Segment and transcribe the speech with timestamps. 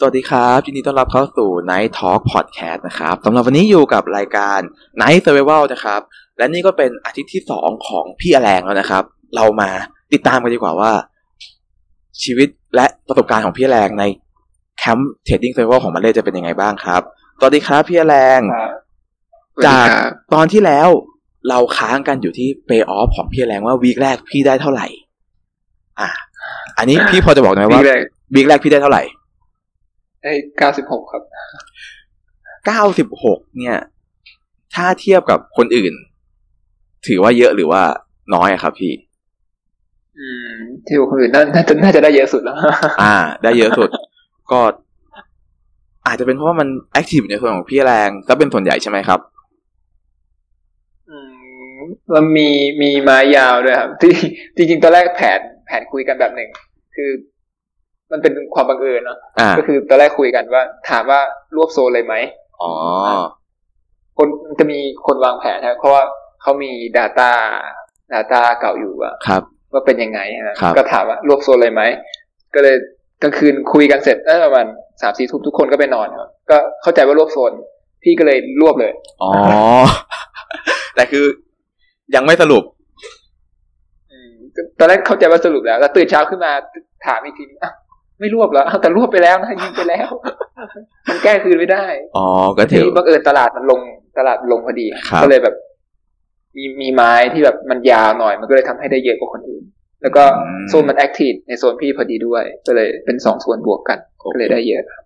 [0.00, 4.60] สวัสดีครับยินดีต้อนรับเข้าสู่ Night Talk Podcast นะครับสำหรับวันนี้อยู่กับรายการ
[5.00, 6.00] Night Survival นะครับ
[6.38, 9.02] และนี่ก็เป็นอาทิตย์ที่สองของพี่อแรงแล้วนะครับ
[9.36, 9.70] เรามา
[10.12, 10.92] ติดตามกันดีกว่าว่า
[12.22, 14.04] ชีวิตและประสบการณ์ของพี่อแรงใน
[14.78, 17.02] แคมป์ Trading Survival ของมาเลจะเป็นยังไงบ้างครับ
[17.38, 18.40] สวัสดีครับพี่อแรง
[19.66, 19.86] จาก
[20.34, 20.88] ตอนที่แล้ว
[21.48, 24.86] เราค้างกันอยู่ที่ pay off ของพี่อแรงว่า week แรกพี่ได้เท่าไหร่
[26.00, 26.08] อะ
[26.78, 27.80] อันนี้พี่พอจะบอกไหมว่า
[28.34, 29.02] วีคแรกพี่ได้เท่าไหร่
[30.22, 31.22] ได้เก้าสิบหกครับ
[32.66, 33.78] เก้าสิบหกเนี่ย
[34.74, 35.94] ถ้าเทียบกับคนอื่น
[37.06, 37.82] ถือว่าเยอะหรือว่า
[38.34, 38.92] น้อยอะครับพี่
[40.18, 40.54] อืม
[40.86, 42.56] ที่คนอื่นน่าจะน่าจะได้เยอะสุดแล้ว
[43.02, 43.88] อ่า ได้เยอะสุด
[44.52, 44.60] ก็
[46.06, 49.20] อาจจะเป็นเพราะว่ามันแอคทีฟในส่วนของพี่แรงถ้าเป็นส่วนใหญ่ใช่ไหมครับ
[51.10, 51.16] อื
[51.76, 51.78] ม
[52.14, 52.48] มันมี
[52.82, 54.12] มีไม้ยาวด้วยครับ ที่
[54.56, 56.50] จริงๆตอนแรกแผนแผนคุยกันแบบหนึ่ง
[56.96, 57.10] คือ
[58.12, 59.18] มันเป็นความบังเอิญเนาะ
[59.58, 61.20] ก็คือตอนแรกคุยกันว่า ถามว่า
[61.56, 62.14] รวบโซนเลยไหม
[62.62, 62.72] อ๋อ
[64.18, 64.28] คน
[64.58, 66.02] จะมีคนวางแผนนะเพราะว่า
[66.42, 67.30] เขามี Data
[68.14, 69.42] Data เก่าอยู่อะครับ
[69.72, 71.82] ว่าเป็นยังไงนะก็ถามว่ารวบโซนเลยไหม
[72.54, 72.76] ก็เลย
[73.22, 74.66] กลางคืนคุยกันเสร็จเออประมาณ
[75.02, 77.52] สามสี่ทุ่มทุกคนก็ไปนอนครับก็เข้าใจว่ารวบโซน
[78.02, 78.92] พี่ก็เลยรวบเลย
[79.22, 79.32] อ๋อ
[80.94, 81.24] แต่คือ
[82.14, 82.64] ยังไม่สรุป
[84.78, 86.52] ตอนแรกเข้าใจว่าสรุปแล้ว แล้วตื่นเช้าขึ้นมา
[87.06, 87.72] ถามอีกทีอะ
[88.20, 90.08] ไม่รวบแล้วแต่รวบไปแล้วนะยิงไปแล้ว
[91.08, 92.26] มันแก้คืนไม่ได้ อ๋อ
[92.58, 93.80] ก็ถือบังเอิญตลาดมันลง
[94.18, 94.86] ตลาดลงพอดี
[95.22, 95.54] ก็เลยแบบ
[96.56, 99.64] มีมีไม้ที่แบบมันยาวหน่อย มันก็เลยทำให้ได้เยอะกว่าคนอื่น
[100.02, 100.24] แล้วก็
[100.68, 103.98] โซนมันแอคทีฟในโซนพี่พอดีด้วย ก็เลยเป็นสองส่วนบวกกัน
[104.32, 105.04] ก็เลยได้เยอะครับ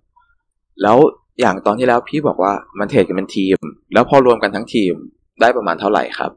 [0.83, 0.99] แล้ว
[1.41, 3.57] อย่างตอนที่แล้วพี่บอกว่ามันเทรดกันเป็นทีม
[3.95, 4.95] แล้วพอรวมกันทั้งทีม
[5.41, 6.31] ได้ประมาณเท่าไหร่ครับ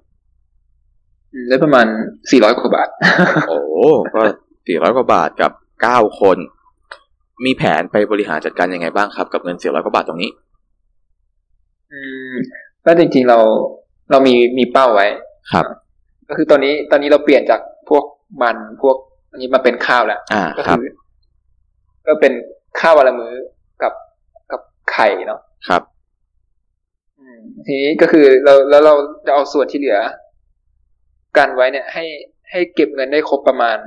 [1.50, 1.86] ได้ประมาณ
[2.32, 2.90] สี่ร้อยกว่าบาท
[3.50, 3.60] โอ้
[4.14, 4.22] ก็
[4.68, 6.38] สี่ร้อยกว่าบาทกับเก้าคน
[7.46, 10.32] มีแผนไปบริหารจัดการยังไงบ้างครับ กับเงินสี่ร้อยกว่าบาทตรงนี้
[11.94, 12.34] อืม
[12.86, 13.40] ก็จริงๆเรา
[14.12, 15.08] เรามีมีเป้าไว้
[15.52, 15.66] ครับ
[16.28, 18.04] ก็คือตอนนี้ตอนนี้เราเปลี่ยนจากพวก
[18.42, 18.96] มันพวก
[19.32, 20.86] อันนี้มาเป็นข้าวแล้วอ่าก็คือ
[22.08, 22.34] ก็เป็น
[22.80, 23.34] ข้าววันละมื้อ
[23.84, 23.94] กับ
[24.52, 24.62] กับ
[24.92, 25.82] ไข่เนาะครับ
[27.20, 28.94] อืมทีนี้ก็คือเราแล้วเรา
[29.26, 30.00] จะเอาส่วนที่เหลือ
[31.38, 32.06] กันไว้เนี่ย ให้
[32.52, 33.78] ให้เก็บเงินได้ครบประมาณ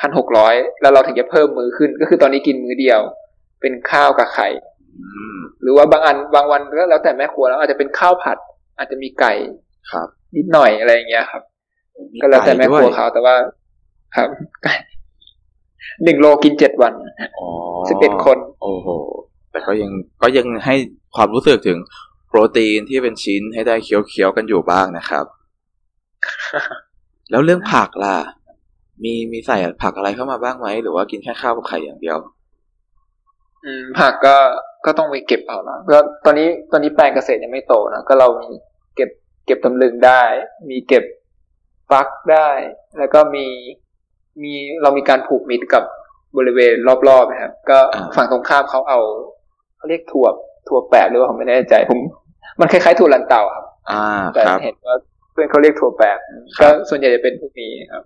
[0.00, 3.00] พันหกร้อยแล้วเราถึงจะเพิ่มมือขึ้น ก็คือตอนนี้กินมื้อเดียว
[3.60, 4.48] เป็นข้าวกับไข่
[5.62, 8.38] หรือว่าบางอันบางวันก็แล้วแต่แม่ครัวแล้วอาจจะเป็นข้าวผัด
[8.78, 9.32] อาจจะมีไก่
[9.92, 11.42] ครับ นิดหน่อยอะไรอย่างเงี้ยครับ
[12.22, 13.34] ก็แล้วแต่แม่ครัวเขาแต่ว่า
[14.16, 14.28] ครับ
[16.04, 16.92] หนึ่งโลกินเจ็ดวัน
[17.88, 18.88] สิบเอ็ดคน โอ้โห
[19.50, 19.90] แต่ก็ยัง
[20.22, 20.74] ก็ยังให้
[21.16, 21.78] ความรู้สึกถึง
[22.28, 25.24] โปรตีนที่เป็นชิ้นให้ได้เคี้ยวๆกันอยู่บ้างนะครับ
[27.30, 28.16] แล้วเรื่องผักล่ะ
[29.04, 32.16] มีมีใส่ผักอะไรเข้ามาบ้างไหม หรือว่ากินแค่ข้าวกับไข่อย่างเดียว
[33.64, 34.36] อืม ผักก็
[34.86, 38.50] ก็ต้องไปเก็บเอาละก็ตอนนี้ตอนนี้แปลงเกษตรยังไม่โตนะก็เรามี
[38.96, 39.10] เก็บ
[39.46, 40.22] เก็บตำลึงได้
[40.70, 41.04] มีเก็บ
[41.90, 42.48] ฟักได้
[42.98, 43.46] แล้วก็มี
[44.42, 44.52] มี
[44.82, 45.84] เรามีการผูกมิตรกับ
[46.38, 46.74] บริเวณ
[47.08, 47.78] รอบๆนะครับ ก็
[48.16, 49.00] ฝั่งตรงข้ามเขาเอา
[49.76, 50.26] เขาเรียกถั่ว
[50.68, 51.98] ถั่วแปะหรือว่าผมไม่แน่ใจผม
[52.60, 54.96] มันคล้ายๆถั่วลันเต่าครับอ่าแต่เห็นว่า
[55.32, 56.18] เพื่อนเขาเรียกถั่วแปบ
[56.60, 58.04] ก็ส่วนใหญ่จะเป็นพวกนี้ครับ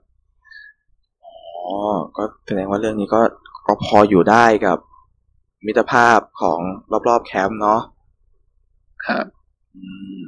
[1.65, 1.77] อ๋อ
[2.17, 3.21] ก็แสดงว่าเรื่องนี้ก็
[3.67, 4.79] ก็พออยู่ได้กับ
[5.67, 6.61] มิตรภาพของ
[7.09, 7.81] รอบๆแคมป์เนาะ
[9.07, 9.27] ครับ
[9.77, 9.85] อื
[10.19, 10.21] ม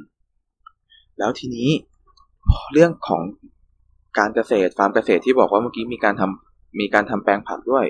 [1.17, 1.69] แล้วทีนี้
[2.73, 3.21] เรื่องของ
[4.17, 7.85] การเกษตรฟาร์มเกษตรที่บอกว่าเมื่อกี้มีการทำมีการทำแปลงผักด้วย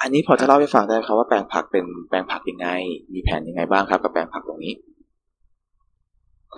[0.00, 2.68] อันนี้พอจะเล่าให้ฟังได้ครับว่าแปลงผักเป็นแปลงผักยังไง
[3.14, 4.74] มีแผนยังไงบ้างครับ กับแปลงผักตรงนี้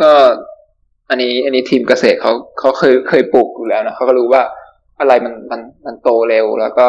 [0.00, 0.10] ก็
[1.08, 4.42] อันนี้ อันนี้ทีมเกษตรเขาเขาเคยเคยปลูกอยู่แล้วนะเขาก็รู้ว่า
[5.02, 6.86] อะไรมันมันมันโตเร็วแล้วก็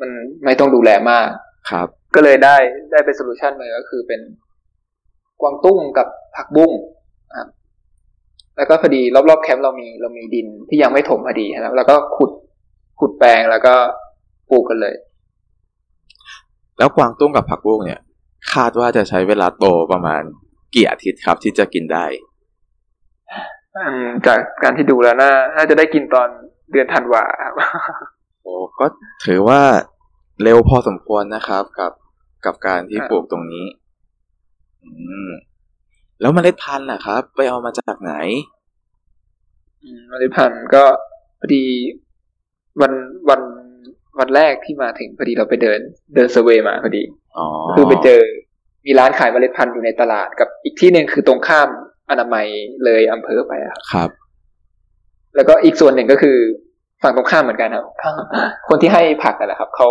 [0.00, 0.10] มัน
[0.44, 1.26] ไม่ต้องดูแลมาก
[1.70, 2.56] ครับ ก็เลยได้
[2.90, 4.20] ได้เป็น solution มาก็คือเป็น
[5.40, 6.72] กวางตุ้งกับผักบุ้ง
[7.38, 7.48] ครับ
[8.56, 12.30] แล้วก็พอดีรอบๆแคมป์เรามีเรามีดินที่ยังไม่ถมพอดีครับแล้วก็ขุด
[13.00, 13.74] ขุดแปลงแล้วก็
[14.50, 14.94] ปลูกกันเลย
[16.78, 18.00] แล้วกวางตุ้งกับผักบุ้งเนี่ย
[18.52, 20.22] คาดว่าจะใช้เวลาโตประมาณ
[20.74, 22.04] กี่อาทิตย์ครับที่จะกินได้
[24.26, 26.28] จากการที่ดูแล้วน่าน่าจะได้กินตอน
[26.72, 27.54] เดือนธันวาครับ
[28.42, 28.86] โอ้ก็
[29.26, 29.60] ถือว่า
[30.42, 31.92] เร็วพอสมควรนะครับกับ
[32.44, 33.64] กับการที่ปลูกตรงนี้
[34.84, 34.90] อื
[35.28, 35.30] ม
[36.20, 38.14] แล้วเมล็ดพันธุ์ล่ะครับ ไปเอามาจากไหน
[40.08, 40.84] เมล็ดพันธุ์ก็
[41.40, 41.64] พอดี
[42.80, 42.92] วัน
[43.28, 43.40] วัน
[44.18, 45.80] วันแรกที่มาถึงพอดีเราไปเดิน
[46.14, 47.02] เดินเซเวย์มาพอดี
[47.74, 48.20] คือไปเจอ
[48.86, 51.68] มีร้านขายเมล็ดพันธุ์อยู่ในตลาดกับอีกที่หนึ่งคือตรงข้าม
[52.10, 52.46] อนามัย
[52.84, 53.52] เลยอำเภอไป
[53.92, 54.10] ครับ
[55.36, 56.36] แล้วก็อีกส่วนหนึ่งก็คือ
[57.02, 57.84] ฝั่งตรงข้ามเหมือนกันครับ
[58.68, 59.88] คนที่ให้ผักนั่นแหละครับเขา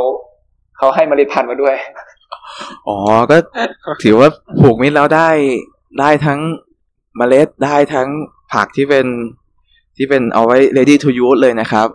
[0.78, 1.76] เขาให้เมล็ดพันธุ์มาด้วย
[2.88, 2.98] อ๋อ
[3.32, 3.38] ก็
[4.04, 4.30] ถือว่า
[4.62, 5.30] ผูกมิตรแล้วได้
[6.00, 6.40] ได้ทั้ง
[7.18, 8.08] เมล็ดได้ทั้ง
[8.54, 9.06] ผักที่เป็น
[9.98, 11.88] ที่เป็นเอาไว้ ready to use เลยนะครับ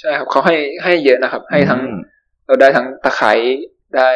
[0.00, 1.98] ใช่ครับเขาให้ให้เยอะนะครับ ให้ทั้งอืม
[2.46, 3.32] เราได้ทั้งตะไคร้
[3.96, 4.10] ได้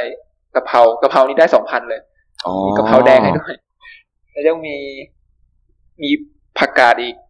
[0.55, 2.01] กะเพรากะเพรานี่ได้สองพันเลย
[2.47, 3.55] อ๋อมีกะเพราแดงให้ด้วย
[4.33, 4.77] แล้วยังมี
[6.03, 6.11] มี
[6.59, 7.26] ผักกาดอีกอืม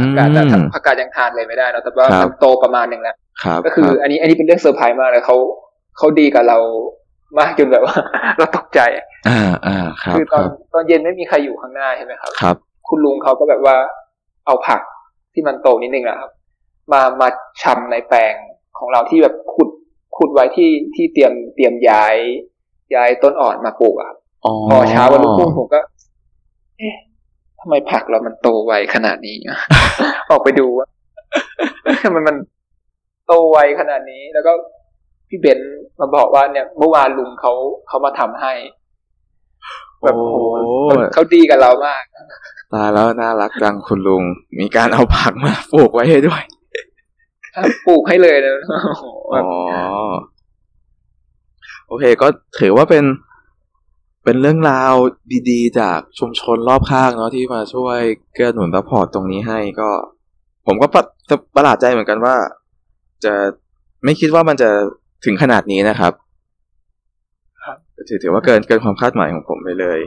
[0.00, 0.42] ผักกาดแต่
[0.74, 5.36] ผักกาดยังทานเลยไม่ได้เนอะแต่ว่าครับมันโตประมาณหนึ่งแล้วครับก็คือรับอันนี้อันนี้เป็นเรื่องเซอร์ไพรส์มากเลยเขา
[5.98, 6.58] เขาดีกับเรา
[7.38, 7.94] มากจนแบบว่า
[8.38, 8.80] เราตกใจ
[9.28, 12.56] อ่าอ่าครับคือคตอนรับตอนเย็นไม่มีใครอยู่ข้างหน้าใช่ไหมครับครับ
[12.88, 13.76] คุณลุงเขาก็แบบว่า
[14.46, 14.80] เอาผัก
[15.34, 16.30] ที่มันโตนิดนึงนะครับ
[16.92, 17.28] มามา
[17.62, 18.34] ชำในแปลง
[18.78, 19.68] ของเราที่แบบขุด
[20.16, 22.16] ขุดไว้ที่ที่เตรียมเตรียมย้าย
[22.94, 25.80] ย้ายต้นอ่อนมาปลูกอะครับอ๋อพอเช้าวันรุ่งขึ้นผมก็
[26.78, 26.94] เอ๊ะ
[27.64, 29.36] ทำไมผักเรามันโตไวขนาดนี้
[30.30, 30.86] ออกไปดูว่า
[32.04, 32.36] ทำไมมัน
[33.26, 34.52] โตไวขนาดนี้ แล้วก็
[35.28, 37.52] พี่เบนซ์มาบอกว่าเนี่ยเมื่อวานลุงเขา
[37.88, 38.52] เขามาทำให้
[40.02, 40.36] แบบโอ้โห
[40.84, 42.04] เขาเขาดีกับเรามาก
[42.72, 44.22] ตายแล้วน่ารักจังคุณลุง
[44.60, 46.42] มีการเอาผักมาปลูกไว้ให้ด้วย
[47.86, 49.48] ปลูกให้เลยนะโอ้โหแบอ๋บอ
[51.88, 52.26] โอเค ก็
[52.60, 53.04] ถือว่าเป็น
[54.24, 54.92] เป็นเรื่องราว
[55.50, 57.98] ดีๆ จากชุมชนรอบข้างเนาะที่มาช่วย
[58.34, 59.90] เกื้อหนุน support ตรงนี้ให้ก็
[60.66, 60.86] ผมก็
[61.56, 62.36] ประหลาดใจเหมือนกันว่า
[63.24, 63.34] จะ
[64.04, 64.70] ไม่คิดว่ามันจะ
[65.24, 66.12] ถึงขนาดนี้นะครับ
[68.08, 70.00] ถือถือว่าเกินเกินความคาดหมายของผมไปเลย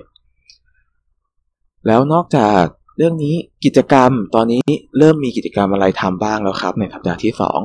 [1.87, 2.63] แล้วนอกจาก
[2.97, 3.35] เรื่องนี้
[3.65, 4.61] กิจกรรมตอนนี้
[4.97, 7.59] เริ่มมีกิจกรรมอะไรทำบ้างแล้วครับ ในสัปดาห์ที่สอง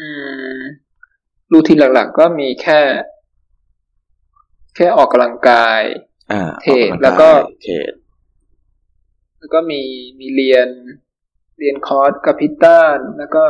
[0.00, 0.08] อื
[0.56, 0.60] ม
[1.52, 2.80] routine หลักๆ ก็มีแค่
[4.74, 5.80] แค่ออกกำลังกาย
[6.32, 7.28] อ่า trade ออำงายแล้วก็
[7.62, 7.92] trade
[9.38, 9.80] แล้วก็มี
[10.20, 10.68] มีเรียน
[11.58, 13.44] เรียนคอร์สกับพิต้านแล้วก็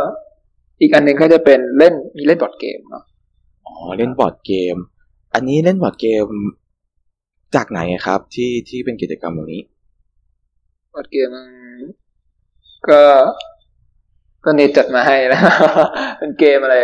[0.80, 3.04] อีกอันหนึ่งก็จะเป็นเล่นมีเล่น board game เนาะ
[3.66, 4.76] อ๋อเล่น board game
[5.34, 6.26] อันนี้เล่น board game
[7.54, 9.62] จากไหนครับ ที่ที่เป็นกิจกรรมตรงนี้
[10.94, 11.48] board game มัน
[12.88, 13.02] ก็
[14.44, 15.42] ก็เนตจัดมาให้แล้ว
[16.18, 16.76] เป็นเกมอะไร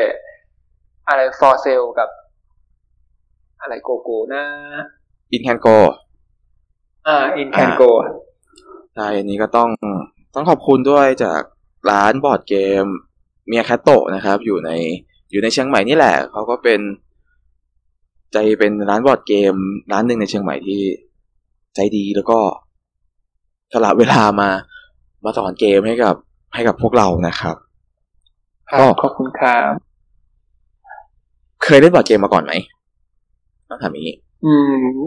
[1.08, 2.08] อะไร For Sale กับ
[3.60, 4.42] อะไรโกโก้นะ
[5.32, 5.68] Incan Gold
[7.06, 7.82] อ่า Incan Gold
[8.94, 9.70] ใช่อันนี้ก็ต้อง
[10.34, 11.40] ต้องขอบคุณด้วยจาก
[11.90, 12.84] ร้าน board game
[13.46, 14.70] เมียแคตโตนะครับ อยู่ใน
[15.30, 16.80] อยู่ในเชียงใหม่นี่แหละเขาก็เป็น
[18.32, 19.54] ใจเป็นร้านบอร์ดเกม
[19.92, 20.82] ร้านหนึ่งในเชียงใหม่ที่
[21.74, 22.38] ใจดีแล้วก็
[23.72, 24.50] สละเวลามา
[25.24, 26.16] มาสอนเกมให้กับ
[26.54, 27.56] ให้กับพวกเรานะครับ
[28.70, 29.72] ครับก็ขอบคุณครับ
[31.64, 32.52] เคยเล่นบอร์ดเกมมาก่อนไหม
[33.70, 34.54] ต้องถามอย่างนี้ อื
[35.04, 35.06] ม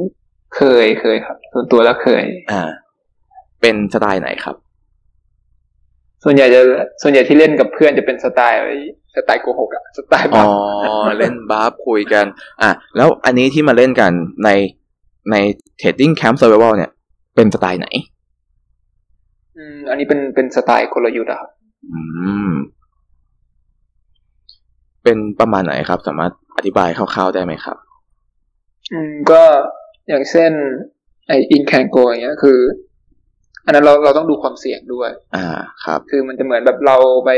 [0.56, 2.63] เคยเคยครับ ส่วนตัวแล้วเคย อ่า
[3.62, 4.56] เป็นสไตล์ไหนครับ
[6.24, 6.62] ส่วนใหญ่จะ
[7.01, 8.60] ส่วนใหญ่ที่เล่นกับเพื่อนจะเป็นสไตล์
[9.15, 10.44] สไตล์โกหกอะสไตล์อ๋บ้า
[11.06, 12.25] อเล่นบาฟคุยกัน
[12.62, 14.12] อะแล้วอันนี้ที่มาเล่นกัน
[14.45, 14.50] ใน
[15.31, 15.36] ใน
[15.81, 16.92] Trading Camp Survival เนี่ย
[17.36, 17.88] เป็นสไตล์ไหน
[19.57, 21.50] อืม อันนี้เป็นเป็นสไตล์กลยุทธ์อะครับ
[21.92, 22.00] อื
[22.50, 22.51] ม
[25.04, 27.77] เป็นประมาณไหนครับ สามารถอธิบายคร่าวๆได้ไหมครับ
[28.92, 29.42] อืมก็
[30.10, 30.52] อย่างเช่น
[31.28, 32.60] ไอ Incan Gold อย่างเงี้ย คือ
[33.66, 35.48] อันนั้นเราเราต้องดูความเสี่ยงด้วย อ่า
[35.84, 37.32] ครับ คือมันจะเหมือนแบบเราไป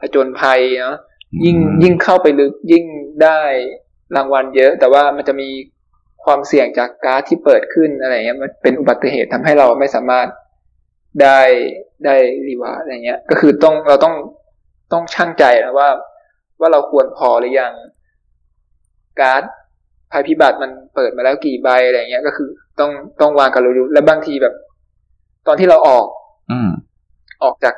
[0.00, 0.96] ผจญภัยเนาะ
[1.44, 2.84] ยิ่งอืมยิ่งเข้าไปลึกยิ่ง
[3.22, 3.40] ได้
[4.16, 5.48] รางวัลเยอะ แต่ว่ามันจะมี
[6.24, 10.28] ความเสี่ยงจากการ์ดที่เปิดขึ้นอะไรเงี้ยมันเป็นอุบัติเหตุทำให้เราไม่สามารถ
[11.22, 11.40] ได้
[12.04, 12.16] ได้
[12.48, 14.14] reward อะไรเงี้ย ก็คือต้องเราต้อง
[14.92, 15.88] ต้องชั่งใจนะว่า
[16.60, 17.72] ว่าเราควรพอหรือยัง
[19.20, 19.42] การ์ด
[20.14, 22.48] ภัยพิบัติมันเปิดมาแล้วกี่ใบอะไรเงี้ย ก็คือ
[22.80, 22.90] ต้อง
[23.20, 24.54] ต้องวางกลยุทธ์และบางทีแบบ
[25.46, 26.06] ตอนที่เราออก
[26.52, 26.70] อืม
[27.42, 27.74] ออกจาก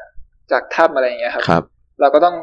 [0.52, 1.62] จากถ้ำอะไรเงี้ยครับครับ
[2.00, 2.36] เราก็ต้อง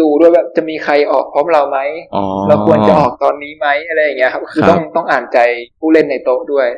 [0.00, 1.78] ดูด้วยว่าจะมีใครออกพร้อมเราไหม
[2.14, 5.38] อ๋อเราควรจะออกตอนนี้ไหมอะไรอย่างเงี้ยครับ คือครับต้องต้องอ่านใจ
[5.80, 6.68] ผู้เล่นในโต๊ะด้วย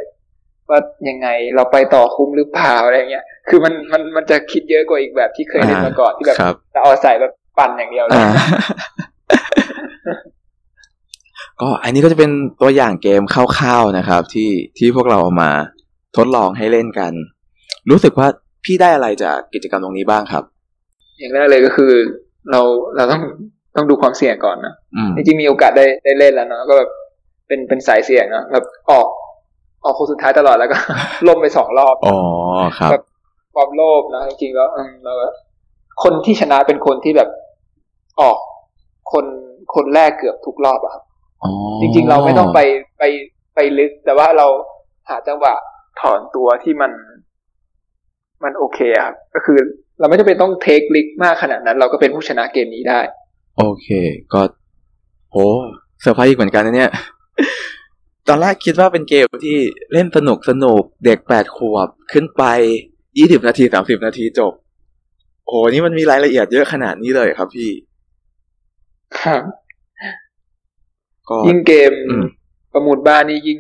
[0.71, 0.79] ว่า
[1.09, 8.31] ยังไงเราไปต่อคุ้มหรือเปล่าอะไรเงี้ย คือมันมันมันจะคิดเยอะกว่าอีกแบบที่เคยเล่นมาก่อนที่แบบครับเราเอาใส่แบบปั่นอย่างเดียวเลยอ่า
[11.63, 12.31] ก็อันนี้ก็จะเป็น
[12.63, 15.51] ตัวอย่างเกมคร่าวๆนะครับ ที่ที่พวกเราเอามา
[16.17, 17.13] ทดลองให้เล่นกัน
[17.91, 18.29] รู้สึกว่า
[18.65, 20.45] พี่ได้อะไรจากกิจกรรมตรงนี้บ้างครับ
[21.19, 21.93] อย่างแรกเลยก็คือ
[22.51, 22.61] เรา
[22.97, 23.23] เราต้อง
[23.77, 26.91] ต้องดูความเสี่ยงก่อนนะอืมจริงๆมีโอกาสได้ได้เล่นแล้วเนาะก็แบบ
[27.47, 29.07] เป็นเป็นสายเสี่ยงเนาะแบบออก
[29.85, 30.77] ออกคนสุดท้ายตลอดแล้วก็
[31.29, 32.19] ล่มไปสองรอบอ๋อ
[32.79, 33.05] ครับแบบ
[33.55, 35.13] ความโลภนะจริงๆแล้วอืมเรา
[36.03, 37.29] คนที่ชนะเป็นคนที่แบบ
[38.21, 38.37] ออก
[39.13, 39.25] คน
[39.75, 41.12] คนแรกเกือบทุกรอบอะครับอ๋อ
[41.81, 42.61] จริง ๆ เราไม่ต้องไป
[42.99, 43.03] ไป
[43.55, 44.47] ไปลึก แต่ว่าเรา
[45.09, 45.55] หาจังหวะ
[46.01, 46.93] ถอนตัวที่มัน
[48.45, 49.59] มันโอเคอะครับก็คือ
[50.01, 53.01] เราไม่จำเป็นต้องเทคลิกมากขนาดนั้น เราก็เป็นผู้ชนะเกมนี้ได้
[53.59, 53.89] โอเค
[54.33, 54.41] ก็
[55.31, 55.37] โห
[56.01, 56.91] เซอร์ไพรส์อีกเหมือนกันนะเนี่ย
[58.29, 59.59] ตอนแรกคิดว่าเป็นเกมที่
[59.93, 62.45] เล่นสนุกสนุกเด็กแปดขวบขึ้นไป
[63.19, 64.53] ยี่สิบนาทีสามสิบนาทีจบ
[65.45, 67.71] โอ้โหนี่มันมีรายละเอียดเยอะขนาดนี้เลยครับพี่
[69.21, 69.43] ครับ
[71.31, 72.25] ก็ยิ่งเกมอืม
[72.73, 73.59] ประมูลบ้านนี่ยิ่ง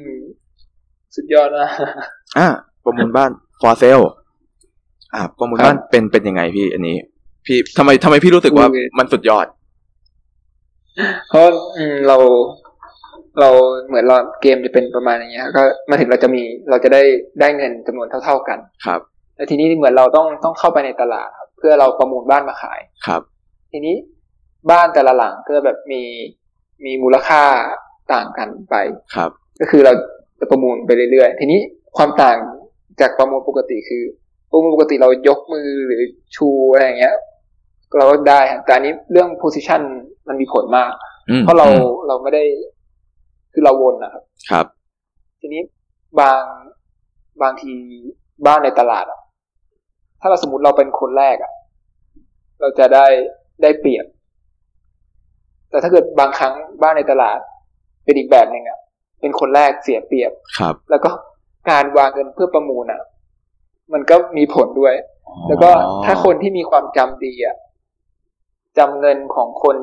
[1.17, 1.71] สุดยอดนะ
[2.39, 2.49] อะ
[2.85, 4.05] ประมูลบ้าน for sale
[5.15, 6.97] อะประมูลบ้านเป็นเป็นยังไงพี่ อันนี้
[7.47, 9.47] พี่ทำไมทำไมพี่รู้สึกว่าโอเคมันสุดยอด
[11.29, 12.17] เพราะอืมเรา
[13.41, 13.49] เรา
[13.87, 17.03] เหมือนเราเกมจะเป็นประมาณอย่างเงี้ย ก็มาถึงเราจะมีเราจะได้
[17.41, 19.01] ได้เงินจำนวนเท่า ๆกันครับ
[19.37, 23.23] แต่ทีนี้เหมือนเราต้องต้องเข้าไปในตลาดครับเพื่อเราประมูลบ้านมาขายครับ
[23.73, 23.97] ทีนี้
[24.71, 26.03] บ้านแต่ละหลังก็แบบมี
[26.85, 27.43] มีมูลค่า
[28.13, 28.75] ต่างกันไป
[29.15, 29.93] ครับ ก็คือเรา
[30.41, 31.61] จะประมูลไปเรื่อยๆ ทีนี้
[31.97, 32.39] ความต่าง
[33.01, 34.03] จากประมูลปกติคือ
[34.51, 36.03] ประมูลปกติเรายกมือหรือ
[36.37, 37.15] ชูอะไรอย่างเงี้ย
[37.99, 39.83] เราก็ได้ฮะแต่อันนี้เรื่อง position
[40.29, 40.91] มันมีผลมาก
[41.31, 42.45] อืมเพราะเราอืมเราไม่ได้
[43.53, 44.67] คือเราวนนะครับ ครับ
[45.41, 45.63] ทีนี้
[46.21, 46.43] บาง
[47.43, 47.75] บางที
[48.47, 49.21] บ้านในตลาดอะ
[50.21, 51.53] ถ้าเราสมมติเราเป็นคนแรกอะ
[52.61, 53.07] เราจะได้
[53.63, 54.07] ได้เปรียบ
[55.73, 57.39] แต่ถ้าเกิดบางครั้งบ้านในตลาด
[58.05, 58.79] เป็นอีกแบบหนึ่งอะ
[59.21, 61.11] เป็นคนแรกเสียเปรียบครับ แล้วก็
[61.71, 63.03] การวางเงินเพื่อประมูลอะ
[63.93, 64.95] มันก็มีผลด้วย
[65.49, 65.71] แล้วก็
[66.05, 67.57] ถ้าคนที่มีความจำดีอะ
[68.79, 69.77] จำเงินของคน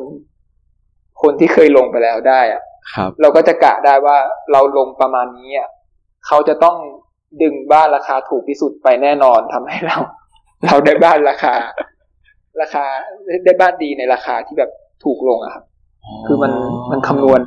[1.22, 2.62] คนที่เคยลงไปแล้วได้อะ
[2.96, 4.18] ครับ เราก็จะกะได้ว่า
[4.52, 5.70] เราลงประมาณนี้อะ
[6.28, 6.78] เขาจะต้อง
[7.42, 9.98] ดึงบ้านราคาถูกที่สุดไปแน่นอนทำให้เรา
[10.66, 11.56] เราได้บ้านราคา
[12.62, 12.86] ราคา
[13.46, 14.72] ได้บ้านดีในราคาที่แบบ
[15.04, 15.64] ถูกลงอะครับ
[16.28, 16.52] คือมัน
[16.92, 17.40] มันคำนวณ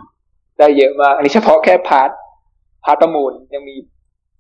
[0.59, 2.11] ได้เยอะมากอันนี้เฉพาะแค่ part
[2.85, 3.75] part ประมูลยังมี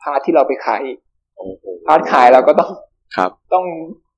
[0.03, 0.99] part ที่เราไปขายอีก
[1.37, 2.71] โอ้โห part ขายเราก็ต้อง
[3.17, 3.65] ครับ ต้อง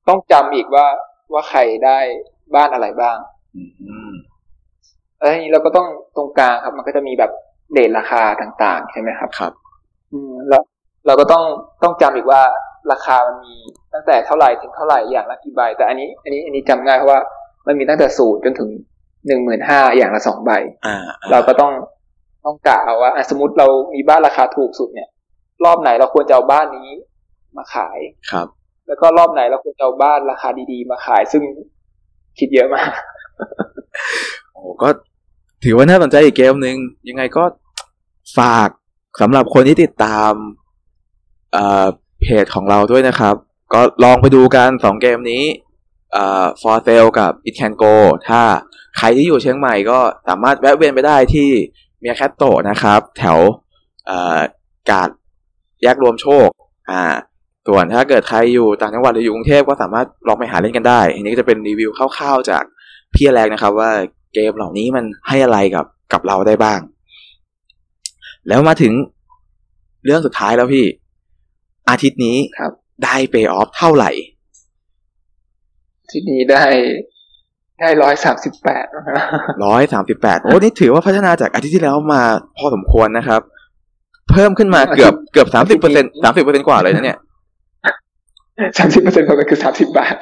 [0.08, 0.86] ต้องจำอีกว่า
[1.32, 1.98] ว่าใครได้
[2.54, 3.16] บ้านอะไรบ้าง
[3.56, 4.12] อืม
[5.18, 7.30] แล้วทีนี้เราก็ต้องตรงกลางครับ มันก็จะมีแบบ
[7.72, 9.52] เรทราคาต่าง ๆ ใช่ไหมครับครับ
[10.12, 10.62] อืมแล้ว
[11.06, 11.44] เราก็ต้อง
[11.82, 12.42] ต้องจำอีกว่า
[12.92, 13.54] ราคามันมี
[13.94, 17.20] ตั้งแต่เท่าไหร่ถึงเท่าไหร่อย่างละกี่ใบแต่อันนี้ อันนี้อันนี้จำง่ายเพราะว่า
[17.66, 18.68] มันมีตั้งแต่ศูนย์จนถึง
[19.26, 20.50] หนึ่งหมื่นห้าอย่างละสองใบ
[20.86, 20.96] อ่า
[21.30, 21.72] เราก็ต้อง
[22.44, 25.08] ต้องกะเอาว่าอะสมมติเรามีบ้านราคาถูกสุดเนี่ย
[25.64, 26.90] รอบไหนเราควรจะเอาบ้านนี้
[27.56, 27.98] มาขาย
[28.30, 28.46] ครับ
[28.86, 31.42] แล้วก็รอบไหนเราควรจะเอาบ้านราคาดีๆ มาขายซึ่ง
[32.38, 32.90] คิดเยอะมาก
[34.52, 34.88] โอ้ก็
[35.64, 36.76] ถือว่าน่าสนใจอีกเกมหนึ่ง
[37.08, 37.44] ยังไงก็
[38.38, 38.68] ฝาก
[39.20, 40.32] สำหรับคนที่ติดตาม
[41.52, 41.86] เอ่อ
[42.20, 43.34] เพจของเราด้วยนะครับ
[43.72, 45.42] ก็ลองไปดูกันสองเกมนี้
[46.14, 47.94] เอ่อ for sale กับ it can go
[48.28, 48.42] ถ้า
[48.98, 51.48] ใครที่อยู่เชียงใหม่ก็สามารถแวะเวียนไปได้ที่
[52.00, 53.38] เมียแคตโตนะครับ แถว
[54.06, 54.38] เอ่อ
[54.90, 55.08] กาด
[55.82, 56.48] แยกรวมโชค
[56.90, 57.02] อ่า
[57.66, 62.64] ส่วนถ้าเกิดใครอยู่ต่างจังหวัดหรืออยู่กรุงเทพก็สามารถลองไปหาเล่นกันได้ อันนี้ก็จะเป็นรีวิวคร่าวๆจาก
[63.14, 63.90] พี่แรงนะครับ ว่า
[64.34, 66.80] เกมเหล่านี้มันให้อะไรกับกับเราได้บ้าง
[68.48, 68.92] แล้วมาถึง
[70.04, 70.86] เรื่องสุดท้ายแล้วพี่
[71.90, 72.72] อาทิตย์นี้ครับ
[73.04, 74.10] ได้เ a y ออฟเท่าไหร่
[76.10, 76.64] ที่นี้ได้
[77.80, 78.86] ได้ร้อยสามสิบแปด
[79.64, 82.22] ร้อยสามสิบแปดโอ้นี่ถือว่าพัฒนาจากอาทิตย์ที่แล้วมา
[82.58, 83.40] พอสมควรนะครับ
[84.30, 87.18] เพิ่มขึ้นมาเกือบเกือบสามสิบเปอร์เซ็นสามสิบเปอร์เซ็นกว่าเลยนะเนี่ย
[88.78, 90.16] สามสิบเปอร์เซ็นต์ของมันคือสามสิบบาท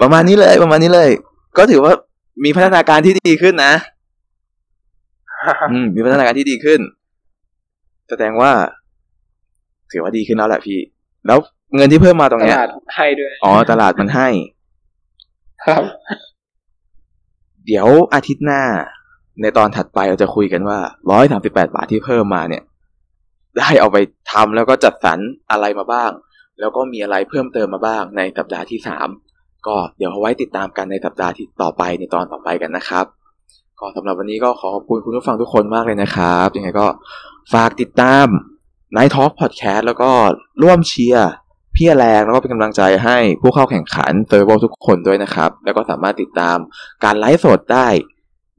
[0.00, 1.10] ประมาณนี้เลยประมาณนี้เลย
[1.58, 1.92] ก็ถือว่า
[2.44, 3.72] มีพัฒนาการที่ดีขึ้นนะ
[5.72, 6.80] อืม มีพัฒนาการที่ดีขึ้น
[8.10, 8.52] แสดงว่า
[9.92, 10.78] ถือว่าดีขึ้นแล้วแหละพี่
[11.26, 11.38] แล้ว
[11.74, 14.28] เงินที่เพิ่มมาตรงตเนี้ยลาดให้ด้วย อ๋อ ตลาดมันให้
[15.66, 15.82] ครับ
[17.66, 18.62] เดี๋ยวอาทิตย์หน้า
[19.42, 20.78] ในตอนถัดไปเราจะคุยกันว่า
[21.10, 22.62] ร้อยสามสิบแปดบาทที่เพิ่มมาเนี่ย
[23.58, 23.96] ได้เอาไป
[24.32, 25.18] ทำแล้วก็จัดสรร
[25.50, 26.10] อะไรมาบ้าง
[26.60, 29.08] แล้วก็มีอะไรเพิ่มเติมมาบ้างในสัปดาห์ที่สาม
[29.66, 33.06] ก็เดี๋ยวเอาไว้ติดตามกันในสัปดาห์ที่ต่อไปในตอนต่อไปกันนะครับ
[33.80, 36.86] ก็สำหรับวันนี้ก็ขอขอบคุณคุณผู้ฟังทุกคนมากเลยนะครับยังไงก็
[37.52, 38.26] ฝากติดตาม
[38.96, 40.10] Night Talk Podcast แล้วก็
[40.62, 41.30] ร่วมเชียร์
[41.76, 46.58] พี่แรงแล้วก็เป็นกำลังใจให้ผู้เข้าแข่งขัน Survival ทุกคนด้วยนะครับ แล้วก็สามารถติดตาม
[47.04, 47.88] การไลฟ์สดได้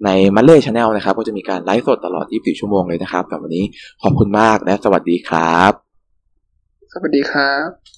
[0.06, 3.66] ในมัลเล่ channel นะครับ ก็จะมีการไลฟ์สดตลอด 24 ชั่วโมงเลยนะครับสำหรับวันนี้
[4.04, 5.72] ขอบคุณมากและสวัสดีครับ
[6.94, 7.97] สวัสดีครับ